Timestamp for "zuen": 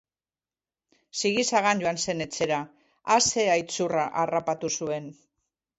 4.81-5.13